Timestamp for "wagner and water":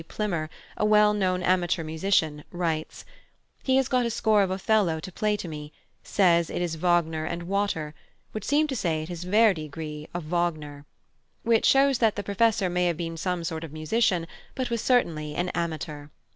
6.73-7.93